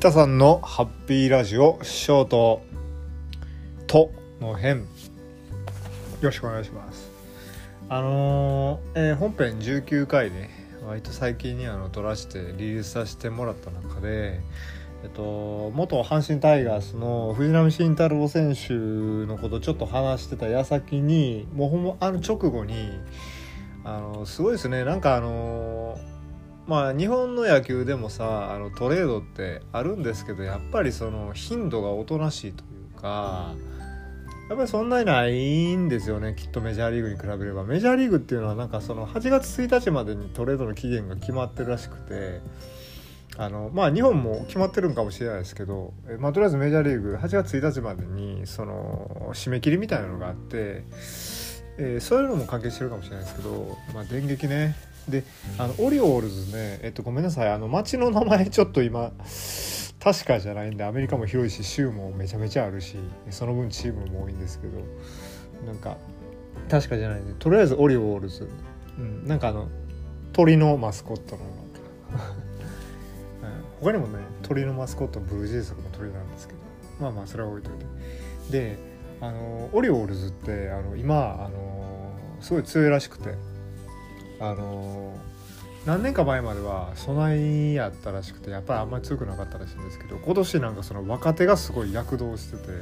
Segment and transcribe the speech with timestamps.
[0.00, 2.62] 北さんのハッピーラジオショート
[3.86, 4.78] との編。
[4.78, 4.86] よ
[6.22, 7.10] ろしくお願いします。
[7.90, 10.48] あのーえー本編19回で
[10.86, 14.40] 割と最近にあの撮らせてリリースさせてもらった中で
[15.02, 22.90] えっと、元阪神タイガースの藤浪晋太郎選手のことちょっと話してた矢先にもうほんまあの直後に
[23.84, 24.82] あのすごいですね。
[24.82, 25.98] なんかあの
[26.70, 33.56] まあ日本の野球でもさあのトレードってあるんですけどやっぱりその頻度がおとなしいというか
[34.48, 37.64] やっぱりそんなにないんですよねきっとメジャーリーグに比べれば。
[37.64, 42.40] メジャーリーグっていうのはなんかその8月1日までにトレードの期限が決まってるらしくて
[43.36, 50.84] あのまあ日本も決まってるんかもしれないですけど、まあ、とりあえずメジャーリーグ8月1日までにその締め切りみたいなのがあって、
[51.78, 54.76] えーそういうのも関係してるかもしれないですけど、まあ、電撃ね。
[55.08, 55.24] で
[55.58, 57.50] あのオリオールズねえっとごめんなさい。
[57.50, 59.12] あの町の名前ちょっと今
[60.00, 62.96] 確かじゃないんでアメリカも広いし州もめちゃめちゃあるし
[63.30, 64.78] その分チームも多いんですけど
[65.66, 65.98] なんか
[66.70, 68.48] 確かじゃないんでとりあえずオリオールズ、
[68.98, 69.68] うん、なんかあの
[70.32, 71.50] 鳥のマスコットの うん
[73.80, 76.60] 他にもね鳥のマスコットブルージェイズとかも鳥なんですけど
[76.98, 77.86] まあまあそれは置いといて。
[78.50, 78.78] で
[79.20, 83.34] あのオリオールズってあの今あのすごい強いらしくて。
[84.40, 85.16] あの
[85.86, 92.72] 何年か前までは備えやったらしくてやっぱりあんまり強くなかったらしいんですけど今年なんかその若手がすごい躍動しててっ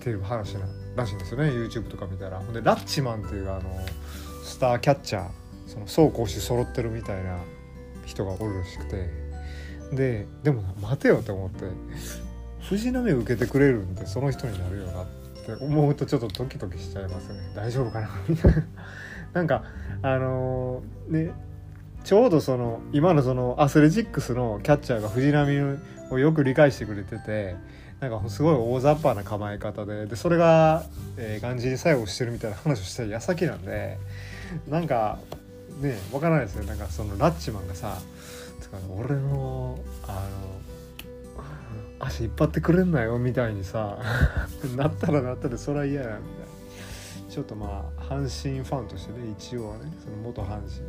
[0.00, 0.60] ていう話な
[0.96, 2.38] らしいんですよね YouTube とか見たら。
[2.38, 3.62] ほんでラッチマンっていうあの
[4.44, 5.28] スターキャッチャー
[5.66, 7.38] その走攻守揃ってるみたいな
[8.04, 9.26] 人がおるらしくて。
[9.92, 11.64] ででも待てよって思って
[12.68, 15.06] 藤波受けてくれるんでその人になるよなっ
[15.46, 17.38] て思うとちょっとドキドキしちゃいますね。
[17.54, 18.64] 大丈夫かなみたいな。
[19.36, 19.64] なんか
[20.00, 21.32] あのーね
[22.04, 25.78] ちょうどその今のそのアスレチックスのキャッチャーが藤波
[26.10, 27.56] をよく理解してくれてて
[28.00, 30.84] なんかすごい大雑把な構え方ででそれが、
[31.16, 33.98] えー、がんじに作用してるみたいな話をした矢先なんで
[34.68, 35.18] なんか
[35.80, 36.64] ねわからないですよ。
[36.64, 37.98] なんかそのラッチマンがさ
[38.70, 40.28] か俺のあ
[41.98, 43.98] の足引っ張ってくれんなよみたいにさ
[44.76, 46.45] なったらなったでそりゃ嫌やみたいな。
[47.36, 50.80] ちょっとまあ阪神ファンとしてね一応はねその元阪神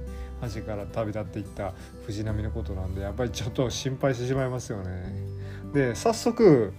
[0.42, 1.74] 阪神から旅立っていった
[2.06, 5.14] 藤波のことなんでやっぱりちょっと心配してしまいますよね。
[5.74, 6.72] で早速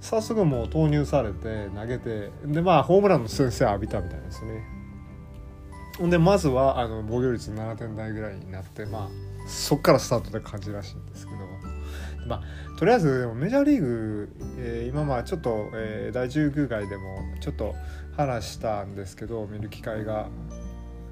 [0.00, 4.64] 早速もう投入されて投げてでまあホームランの先生浴びたみたいですね。
[5.98, 11.38] ほんでまずはあの防御率7点台ぐらいになってまあそっからスタートって感じらしいんですけど。
[12.28, 14.28] まあ、とりあえずメジャーリーグ、
[14.58, 17.74] えー、今まあちょっと、えー、第19回でもちょっと
[18.16, 20.28] 話したんですけど見る機会が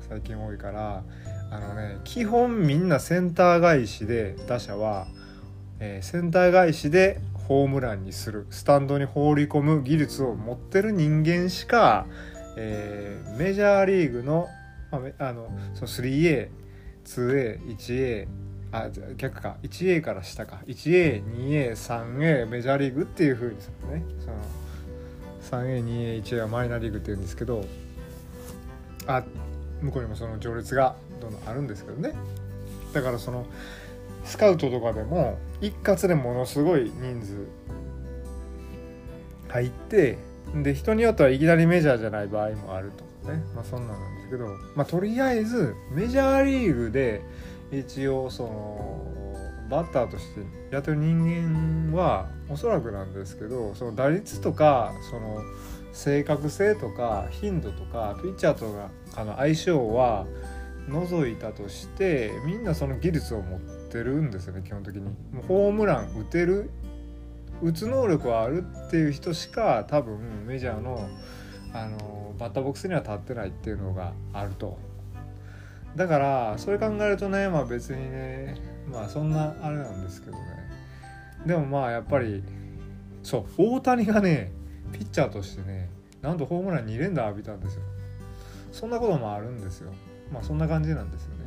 [0.08, 1.02] 最近多いから
[1.50, 5.06] あのね基本みんなセンター返しで打者は、
[5.80, 12.06] えー、センター返しでホームランにするスタンドに放り込む技術を持ってる人間しか、
[12.58, 14.48] えー、メジャーリーグの,、
[14.91, 16.48] まあ、あのその 3A
[17.06, 18.27] 2A、1A、
[18.72, 24.05] あ、逆か、1A から下か、1A、2A、3A、メジャーリーグっていう風にするね。
[24.21, 27.65] その 3A、2A、1A はマイナーリーグっていうんですけど、
[29.06, 29.22] あ、
[29.81, 32.12] 向こうにもその序列がどんどんあるんですけどね。
[32.93, 33.47] だからその、
[34.27, 37.47] スカウトとかでも一括でものすごい人数
[39.49, 40.19] 入って
[40.62, 47.22] で人によってはいきなりメジャーじゃない場合もあるとねまあそんなんなんですけどまあとりあえずメジャーリーグで
[47.72, 49.16] 一応その
[49.69, 55.41] バッターとしてやってる人間はおそらくなんですけどその打率とかその
[55.92, 58.66] 正確性とか頻度とかピッチャーと
[59.14, 60.26] かの相性は
[60.88, 63.60] 除いたとしてみんなその技術を持っ
[63.91, 65.03] てるんですよね基本的に。
[65.03, 65.10] も
[65.43, 66.70] うホームラン打てる
[67.62, 71.08] 打つ能力はあるっていう人しか多分メジャーの
[71.82, 74.78] あのバッターボックスには立ってないっていうのがあると。
[75.94, 78.56] だからそれ考えるとねまあ別にね
[78.90, 80.43] まあそんなあれなんですけどね。
[81.46, 82.43] でもまあやっぱり
[83.23, 84.52] そう大谷がね
[84.93, 85.88] ピッチャーとしてね
[86.23, 87.82] なんとホームラン2連打浴びたんですよ。
[88.73, 89.93] そんなこともあるんですよ。
[90.32, 91.44] まあそんな感じなんですよね。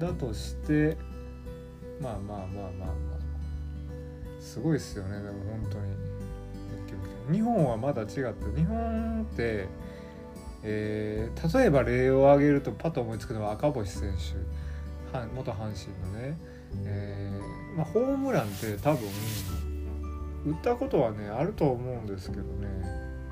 [0.00, 0.06] うん。
[0.06, 0.96] だとして
[2.00, 3.16] まあまあまあまあまあ。
[4.40, 6.05] すごいっすよねでも本当に。
[7.30, 8.20] 日本はまだ違って
[8.56, 9.68] 日本って
[10.62, 14.56] えー例えば例を挙げるとパッと思いつくのは赤星選手
[15.34, 16.36] 元阪神のね、
[16.84, 19.08] えーまあ、ホームランって多分
[20.46, 22.68] 打ったことはねあると思うんですけどね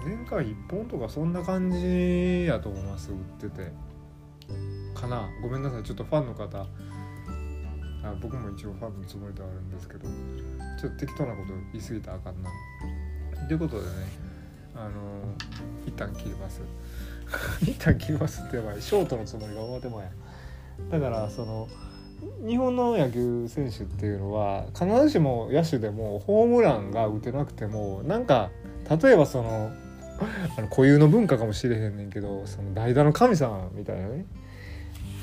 [0.06, 3.94] 年間1本とかそんな感じやと思います打ってて。
[4.94, 5.29] かな。
[5.43, 5.82] ごめんなさい。
[5.82, 6.67] ちょっとファンの方あ
[8.20, 10.06] 僕も一応ファンのつもりではあるんですけど
[10.79, 12.50] ちょっと適当なこと言い過ぎたらあかんな。
[13.49, 13.91] ということでね
[14.75, 14.91] あの
[15.87, 16.61] 一旦切ります。
[17.62, 20.11] 一旦切りますってやばいショートのつもりが表もや。
[20.91, 21.69] だからその
[22.46, 28.50] 日本の野球選手っていうのは必ずしも野手でもホームランが打てなくてもなんか
[29.02, 29.73] 例えばその
[30.56, 34.26] あの固有の文化かもしれへんねんけどその代打の神様みたいなね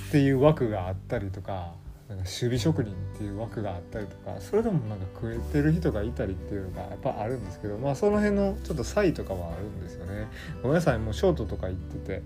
[0.09, 1.73] っていう枠があったりとか
[2.11, 10.27] なんか守備職人っていう枠があったりとかそれでもなんか食えてる人がいたりっていうのがやっぱあるんですけどまあその辺のちょっと差異とかはあるんですよね。
[10.61, 12.21] ごめんなさいもうショートとか言ってて。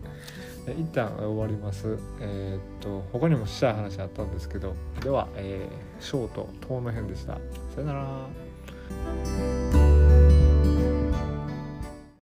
[0.73, 1.95] 一旦終わります。
[2.19, 4.73] えー、っと他にもしたい話あったんですけど。
[5.01, 7.33] では、えー、ショート遠の辺でした。
[7.75, 9.54] さよなら。